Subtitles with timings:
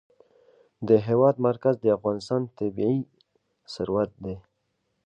[0.87, 2.99] د هېواد مرکز د افغانستان طبعي
[3.73, 4.35] ثروت دی.